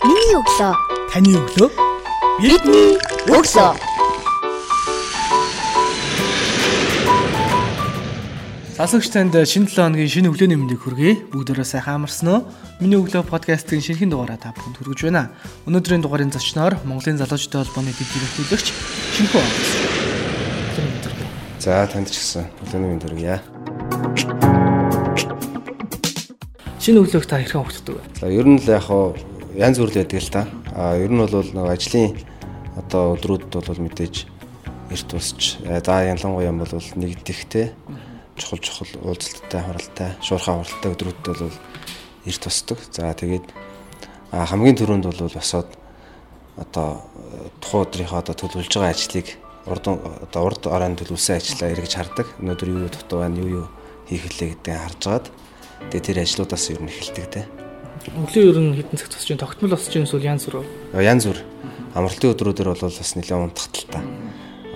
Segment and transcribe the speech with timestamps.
[0.00, 0.72] Миний өглөө.
[1.12, 1.68] Таны өглөө.
[2.40, 2.96] Бидний
[3.28, 3.76] өглөө.
[8.80, 11.28] Сасагч танд шинэ 7 хоногийн шинэ өглөөний мэндийг хүргэе.
[11.36, 12.48] Бүгдээрээ сайхан амарсан уу?
[12.80, 15.36] Миний өглөө подкастын шинэхэн дугаараа та бүхэнд хүргэж байна.
[15.68, 18.72] Өнөөдрийн дугаарын зочноор Монголын залуучуудын холбооны дэд ерөнхийлөгч
[19.20, 19.70] Шинхүү Ангас.
[21.60, 23.36] За танд ч гэсэн өглөөний мэнд хүргье.
[26.80, 28.04] Шинэ өглөөг та хэрхэн өгдөг вэ?
[28.16, 29.12] За ер нь л яг хаа
[29.56, 30.46] янз бүр л байдаг л та.
[30.74, 32.14] А ер нь бол нэг ажлын
[32.76, 34.26] одоо өдрүүдэд бол мэдээж
[34.90, 35.58] эрт тусч.
[35.62, 37.74] За ялангуяа бол нэгдэхтэй
[38.36, 41.54] чухал чухал уулзалттай харалтай, шуурхай харалтай өдрүүдэд бол
[42.26, 42.78] эрт тусдаг.
[42.90, 43.46] За тэгээд
[44.30, 45.68] хамгийн түрүүнд бол босоод
[46.56, 47.02] одоо
[47.60, 49.26] тухайн өдрийнхөө одоо төлөвлөж байгаа ажлыг
[49.66, 52.26] урд одоо урд оройн төлөвлөсөн ажлаа эргэж хардаг.
[52.40, 53.66] Өнөөдөр юу юу дутуу байна, юу юу
[54.08, 55.26] хийх хэлээ гэдэг харж агаад
[55.90, 57.42] тэгээ тэр ажлуудаас ер нь эхэлдэг те.
[58.08, 60.64] Өглөө ер нь хэдэн цаг тусч тогтмол босч юм эсвэл янз бүр.
[60.96, 61.38] Янз бүр
[61.94, 64.00] амралтын өдрүүдээр бол бас нэлээд унтахтай та.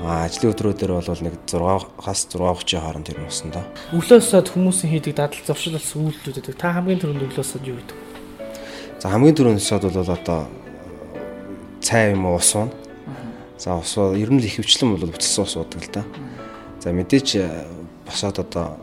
[0.04, 3.64] А ажлын өдрүүдээр бол нэг 6-аас 6:30 хооронд ер нь усан доо.
[3.94, 6.58] Өглөөсөө хүмүүсийн хийдэг дадал зуршил бас үйлдэлүүд.
[6.58, 7.98] Та хамгийн түрүүнд өглөөсөө юу хийдэг?
[8.98, 10.40] За хамгийн түрүүндсод бол одоо
[11.80, 12.68] цай юм уу ус уу?
[13.56, 16.02] За ус ер нь л их хвчлэн бол буцалсан ус уудаг л да.
[16.82, 17.40] За мэдээч
[18.04, 18.76] босоод одоо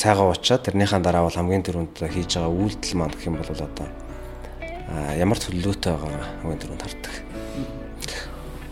[0.00, 3.88] цайгаа уучаад тэрнийхэн дараа бол хамгийн түрүүнд хийж байгаа үйлдэл маань гэх юм бол одоо
[5.20, 7.14] ямар төлөвлөлтөй байгаа хамгийн түрүүнд хардаг.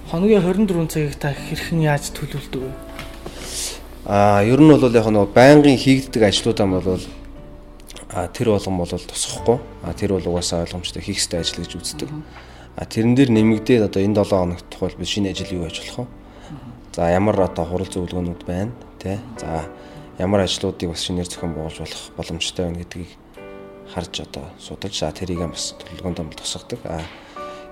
[0.08, 2.72] Хоногийн 24 цагийг та хэрхэн яаж төлөвлөдөг вэ?
[4.08, 7.04] Аа ер нь бол яг нэг байнгын хийгддэг ажлуудаа бол
[8.32, 9.60] тэр болгон бол тусахгүй.
[9.84, 12.08] А тэр бол угаасаа ойлгомжтой хийх ёстой ажил гэж үздэг.
[12.72, 16.08] А тэрэн дээр нэмэгдээд одоо энэ 7 хоногт тухайл би шинэ ажил юу хийж болох
[16.08, 16.16] вэ?
[16.96, 19.20] За ямар одоо хурал зөвлөгөөнүүд байна тий.
[19.36, 19.68] За
[20.18, 23.10] ямар ажлуудыг бас шинээр зохион байгуулж болох боломжтой байна гэдгийг
[23.94, 26.80] харж одоо судалж за тэрийг бас төлөвлөгөөнд бол тусгадаг.
[26.84, 27.00] А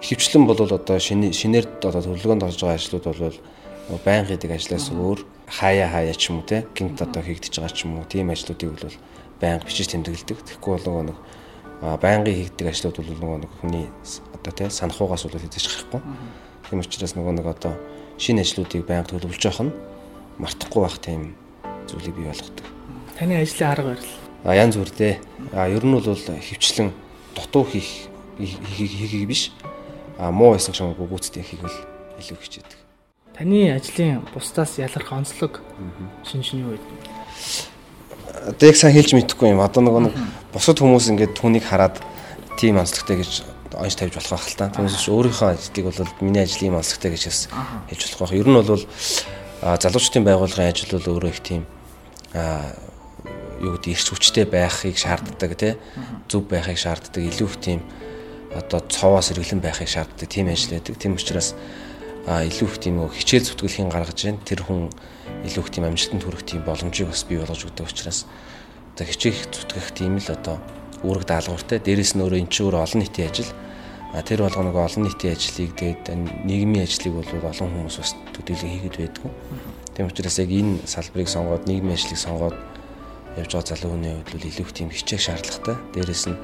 [0.00, 3.38] хөвчлэн бол одоо шинэ шинээр одоо төлөвлөгөөнд орж байгаа ажлууд бол
[4.06, 7.82] байн хийдэг ажлаас өөр хаяа хаяа ч юм уу те гинт одоо хийгдэж байгаа ч
[7.82, 8.94] юм уу тийм ажлуудыг бол
[9.42, 10.38] байнга бичиж тэмдэглэдэг.
[10.46, 11.18] Тэгэхгүй бол нэг
[11.82, 13.86] байнгын хийгддэг ажлууд бол нөгөө нэг хүний
[14.34, 16.00] одоо те санахугаас бол хийж гарахгүй.
[16.70, 17.74] Тийм учраас нөгөө нэг одоо
[18.18, 19.76] шинэ ажлуудыг байнга төлөвлөж явах нь
[20.38, 21.34] мартахгүй байх тийм
[21.88, 22.66] зүйлийг бий болгодог.
[23.18, 24.12] Таны ажлын арга барил.
[24.44, 25.20] А янз бүр дээ.
[25.52, 26.92] А ер нь бол хөвчлэн
[27.34, 28.08] дутуу хийх
[28.38, 29.52] хийхийг биш.
[30.18, 31.78] А муу байсан ч юм уу гүйцэд хийхийг л
[32.20, 32.78] илүү хичээдэг.
[33.36, 35.60] Таны ажлын бусдаас ялгарх онцлог
[36.24, 36.80] шин шин юу вэ?
[38.60, 39.60] Яг сайн хэлж мэдэхгүй юм.
[39.60, 40.14] Одоо нөгөө нэг
[40.52, 42.00] бусад хүмүүс ингээд түүнийг хараад
[42.56, 43.44] тийм онцлогтой гэж
[43.76, 44.72] онц тавьж болох байх л та.
[44.72, 47.22] Түүнээс өөрийнхөө ажлыг бол миний ажлын онцлогтой гэж
[47.92, 48.40] хэлж болох байх.
[48.40, 48.84] Ер нь бол
[49.60, 51.62] залуучдын байгууллагын ажил бол өөрөө их тийм
[52.36, 55.74] юу гэдэг эрс хүчтэй байхыг шаарддаг тий
[56.28, 57.80] зөв байхыг шаарддаг илүү их тийм
[58.52, 60.96] одоо цовоос эргэлэн байхыг шаарддаг тийм ажил байдаг.
[60.96, 61.54] Тийм учраас
[62.26, 64.44] илүү их тийм хичээл зүтгэлхийн гаргаж байна.
[64.44, 64.92] Тэр хүн
[65.44, 68.26] илүү их тийм амжилтанд хүрэх тийм боломжийг бас бий болгож өгдөг учраас
[68.94, 70.56] одоо хичээх зүтгэх тийм л одоо
[71.04, 71.78] үүрэг даалгавартай.
[71.80, 73.52] Дээрээс нь өөрөө эн чинь өөр олон нийтийн ажил.
[74.16, 76.04] А тэр болгоно нэг олон нийтийн ажлыг тэгээд
[76.48, 79.30] нийгмийн ажлыг бол олон хүмүүс бас төдийлөн хийгээд байдгүй.
[79.96, 82.56] Тийм учраас яг энэ салбарыг сонгоод нийгмийн ажлыг сонгоод
[83.40, 85.76] явж байгаа залуу хүний хувьд бол илүү их тийм хичээх шаардлагатай.
[85.96, 86.36] Дээрээс нь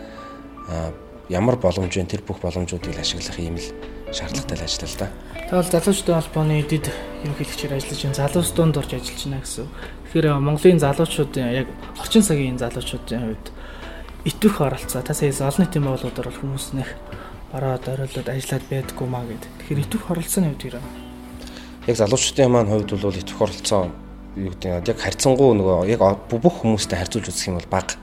[1.28, 2.08] ямар боломж вэ?
[2.08, 3.68] Тэр бүх боломжуудыг ашиглах юм л
[4.08, 5.08] шаардлагатай л ажиллаа л да.
[5.52, 6.86] Тэгвэл залуучдын холбооны эдэд
[7.28, 8.20] ерөнхийлөгчөөр ажиллаж байна.
[8.24, 9.68] Залуус дунд орж ажиллаж байна гэсэн.
[10.08, 11.68] Тэгэхээр Монголын залуучуудын яг
[12.00, 13.46] орчин цагийн залуучуудын хувьд
[14.24, 16.88] итвэх оролцоо та сая олон нийтийн байгууллагуудаар хүмүүс нэх
[17.52, 19.44] ороод оройлоод ажиллаад байдггүй маа гэд.
[19.60, 21.11] Тэгэхээр итвэх оролцооны хувьд юу вэ?
[21.86, 23.90] Яг залуучдын маань хувьд бол итвэх оролцоо
[24.36, 26.00] юу гэдэг яг харьцангуй нөгөө яг
[26.30, 27.98] бүх хүмүүстэй харьцуулж үзэх юм бол бага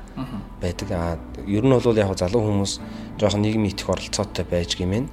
[0.61, 0.91] байдаг.
[0.91, 1.17] Аа
[1.47, 2.79] ер нь бол яг залуу хүмүүс
[3.17, 5.07] жоохон нийгмийн итвэх оролцоотой байж гэмээр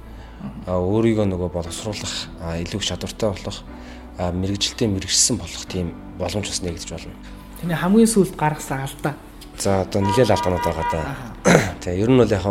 [0.67, 3.63] а өөрийгөө нөгөө боловсруулах илүү чадвартай болох
[4.19, 7.15] мэрэгжилтэй мэрэгжсэн болох тийм боломж бас нэгдэж болно.
[7.61, 9.15] Тэний хамгийн сүүлд гаргасан алдаа.
[9.57, 11.01] За одоо нэлээд алдаанууд байгаа да.
[11.81, 12.45] За ер нь бол яг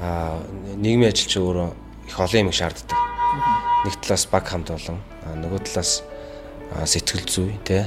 [0.00, 0.40] а
[0.76, 1.70] нийгмийн ажилч өөрөө
[2.08, 2.98] их олон юм шаарддаг.
[3.84, 5.02] Нэг талаас баг хамт олон.
[5.36, 6.00] Нөгөө талаас
[6.84, 7.84] сэтгэл зүй тий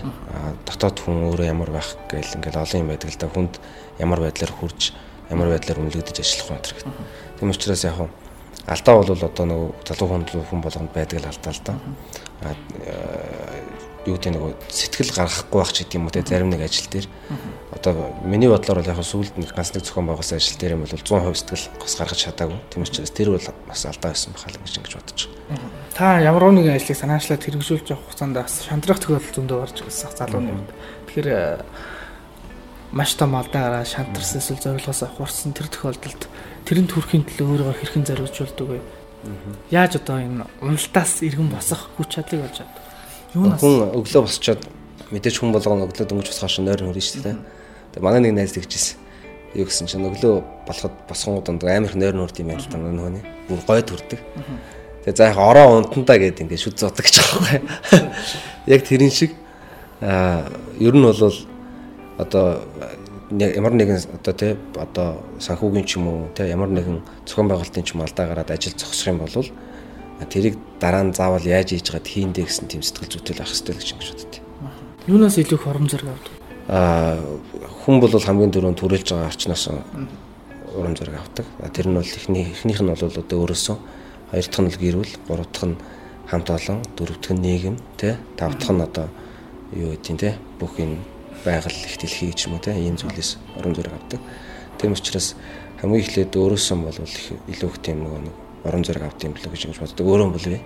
[0.65, 3.27] дотоод хүн өөрөө ямар байх гээл ингээл олон юм байдаг л да.
[3.27, 3.53] Хүнд
[3.99, 4.93] ямар байдлаар хурж
[5.29, 6.87] ямар байдлаар үнэлэгдэж ажиллах вэ гэх.
[7.39, 7.99] Тийм учраас яг
[8.69, 11.73] алдаа бол одоо нөгөө залуу хүн хүн болгонд байдаг л алдаа л да.
[14.09, 17.07] Юу гэдэг нөгөө сэтгэл гаргахгүй байх ч гэдэг юм уу те зарим нэг ажил дээр
[17.69, 17.93] одоо
[18.25, 21.37] миний бодлоор бол яг сүүлд нэг ганц нэг зохион байгуулсан ажил дээр юм бол 100%
[21.37, 22.57] сэтгэл гос гаргаж чадаагүй.
[22.73, 25.69] Тийм учраас тэр бол бас алдаа байсан бахал гэж ингэж бодож байгаа.
[25.93, 30.49] Та ямар нэгэн ажлыг санаачлаад хэрэгжүүлж явах хугацаанд бас шантрах тохиолдол зөндөө гарч ирсэн залууны
[30.57, 30.69] үед.
[31.13, 31.29] Тэгэхээр
[32.91, 36.25] маш том алдаа гараад шантарсан эсвэл зорилгоос авахурсан тэр тохиолдолд
[36.65, 38.81] тэрэнд хүрэхин төлөө өөрийгөө хэрхэн зориулжулдаг вэ?
[39.69, 42.88] Яаж одоо энэ уналтаас иргэн босох хүч чадлыг олж авдаг?
[43.33, 44.63] Юунаас хүн өглөө босчоод
[45.13, 47.37] мэдээж хүн болгоно өглөө дөнгөж босохоос шин нойр хөрнө шүү дээ.
[47.93, 48.97] Тэгээ манай нэг найз тэгжсэн.
[49.53, 52.77] Юу гэсэн чинь өглөө болоход босгонгууд донд амар их нойр нүрд юм байна л та
[52.81, 53.23] нөхөний.
[53.45, 54.21] Бүр гой төрдөг.
[55.05, 57.65] Тэгээ за яг ороо унтандаа гэдэг ингээд шүд гэж байгаа юм.
[58.73, 59.37] Яг тэрэн шиг
[60.01, 60.49] аа
[60.81, 61.33] ер нь бол
[62.17, 62.65] одоо
[63.29, 67.93] ямар нэгэн одоо тий одоо санхүүгийн ч юм уу тий ямар нэгэн зохион байгуулалтын ч
[67.93, 69.33] юм алдаа гараад ажил зогсох юм бол
[70.25, 73.89] тэрийг дараа нь заавал яаж хийж гад хийндэ гэсэн тийм сэтгэл зүйтэй байх хэрэгтэй гэж
[73.95, 74.39] ингэж боддتي.
[75.07, 76.33] Юунаас илүү их урам зориг авдаг?
[76.67, 77.15] Аа
[77.85, 79.63] хүн бол хамгийн дөрөнд төрөлж байгаа орчноос
[80.75, 81.45] урам зориг авдаг.
[81.71, 83.77] Тэр нь бол эхний эхнийх нь бол одоо өөрөөсөө
[84.31, 85.79] хоёр дахь нь л гэрүүл, гурав дахь нь
[86.27, 89.07] хамт олон, дөрөв дахь нь нийгэм, тий тав дахь нь одоо
[89.71, 90.99] юу гэдэг нь тий бүх энэ
[91.45, 94.19] байгаль их дэлхий ч юм уу те ийм зүйлээс урам зориг авдаг.
[94.77, 95.35] Тийм учраас
[95.81, 96.99] хамгийн эхлээд өөрөөсөө бол
[97.47, 100.07] илүү их тийм нөгөө нэг урам зориг авд юм болоо гэж боддог.
[100.07, 100.61] Өөрөө бол бий.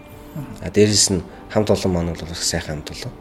[0.62, 3.14] А дээрэс нь хамт олон маань бол их сайхан хамт олон.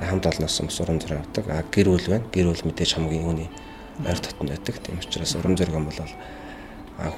[0.00, 1.44] Хамт олноос бас урам зориг авдаг.
[1.48, 2.26] А гэр бүл байна.
[2.32, 3.50] Гэр бүл мэдээж хамгийн үүний
[4.06, 4.76] ойр дотн байдаг.
[4.82, 6.00] Тийм учраас урам зориг юм бол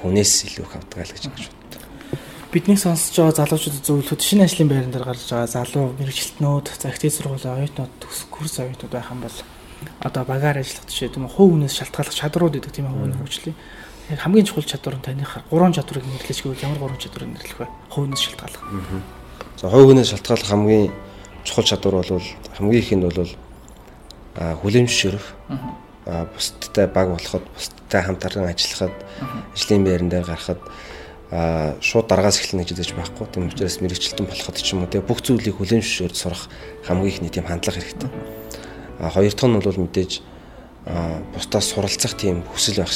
[0.01, 1.57] хүнээс илүү их авдаг л гэж боддог
[2.51, 7.53] бидний сонсож байгаа залуучуудад зөвлөхөд шинэ ажлын байран дээр гарч байгаа залуу мэрэгчлэтнүүд, загтын сургуулийн
[7.59, 9.37] оюутнууд, төс курс оюутнууд байх юм бол
[9.99, 13.55] одоо багаар ажиллах жишээ тийм хувь хүнээс шалтгааллах чадрууд гэдэг тийм хувийн хөгжлийн
[14.09, 17.67] яг хамгийн чухал чадвар нь таних гурван чадварыг нэрлэж гэвэл ямар гурван чадварыг нэрлэх вэ?
[17.89, 18.63] Хувь хүнээс шалтгааллах.
[19.59, 20.91] За хувь хүнээс шалтгааллах хамгийн
[21.43, 22.23] чухал чадвар бол
[22.55, 23.29] хамгийн их нь бол
[24.63, 25.25] хүлэмжшөрөх
[26.35, 28.95] бусдтай баг болоход бусдтай хамтарсан ажиллахад
[29.55, 30.61] ажлын байран дээр гарахад
[31.31, 33.27] а шууд дараагаас эхэлнэ гэж хэлж байхгүй.
[33.27, 36.47] Тийм учраас мэрэгчлэлтэн болоход ч юм уу те бүх зүйлийг хүлэмжшөөрж сурах
[36.87, 38.09] хамгийн ихний тийм хандлага хэрэгтэй.
[39.03, 40.11] А хоёр дахь нь бол мэдээж
[41.35, 42.93] бусдаас суралцах тийм хүсэл байх.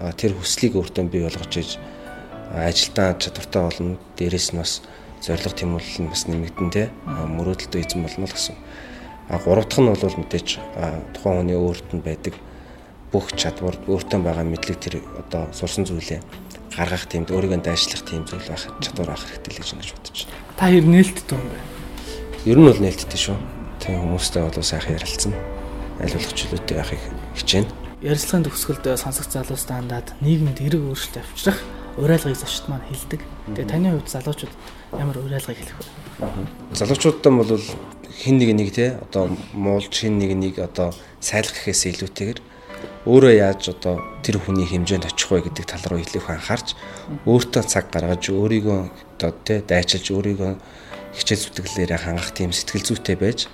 [0.00, 1.78] А тэр хүслийг өөртөө бий болгож иж
[2.52, 3.96] ажилдаа чадвартай болно.
[4.16, 4.82] Дээрээс нь бас
[5.24, 8.56] зориг тэмүүлэл нь бас нэмэгдэн тэ мөрөөдөлтөө эзэн болно л гэсэн.
[9.32, 10.48] А гурав дахь нь бол мэдээж
[11.16, 12.34] тухайн хүний өөрт нь байдаг
[13.12, 16.20] бүх чадвар өөртөө байгаа мэдлэг тэр одоо сурсан зүйлээ
[16.76, 20.56] гаргах тийм өөрийгөө дайшлах тийм зүйл байх чадвар авах хэрэгтэй л гэж ингэж бодож байна.
[20.56, 21.58] Та хэр нээлттэй юм бэ?
[22.48, 23.36] Ер нь бол нээлттэй шүү.
[23.80, 25.32] Тийм хүмүүстэй бол сайхан ярилцсан.
[26.00, 27.02] Болох чөлөөтэй байхыг
[27.36, 27.68] хичээнэ.
[28.02, 31.58] Ярилцлагын төгсгөлд сонсох залуустай хандаад нийгэмд эрэг өөрчлөлт авчрах
[31.96, 33.20] уриалгыг зочд маань хэлдэг.
[33.54, 34.52] Тэгээ таны хувьд залуучууд
[34.98, 35.86] ямар уриалгыг хэлэх вэ?
[36.74, 37.60] Залуучуудтай бол
[38.10, 42.38] хин нэг нэг те одоо муулж хин нэг нэг одоо сайлах гэхээс илүүтэйгэр
[43.06, 46.74] өөрөө яаж одоо тэр хүний хэмжээнд очих вэ гэдэг тал руу илүү их анхаарч
[47.26, 48.80] өөртөө цаг гаргаж өөрийгөө
[49.18, 50.52] одоо те дайчилж өөрийгөө
[51.12, 53.46] хичээл зүтгэлээрээ хангах тийм сэтгэл зүйтэй байж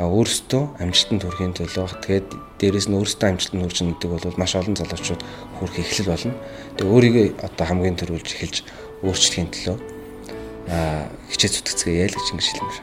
[0.00, 2.28] өөрөөсөө амжилтанд хүрэхин төлөө тэгээд
[2.58, 5.22] дээрэс нь өөрөөсөө амжилтанд хүрч нэгдэг бол маш олон залуучууд
[5.60, 6.34] хүрэх эхлэл болно.
[6.80, 8.56] Тэгээд өөрийгөө одоо хамгийн түрүүлж эхэлж
[9.04, 9.76] өөрчлөхийн төлөө
[11.28, 12.78] хичээл зүтгэцгээе л гэж ингэж хэлмээр.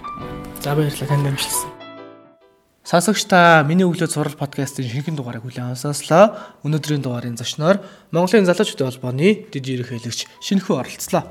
[0.62, 1.70] За баярлалаа танд амжилтсан.
[2.86, 6.58] Сонсогч та миний өглөө сурал подкастын шинэхэн дугаарыг хүлээн авсаслаа.
[6.66, 7.82] Өнөөдрийн дугаарын зочноор
[8.14, 11.24] Монголын залуучуудын холбооны дижирэх хэлэгч Шинэхүү оролцлоо.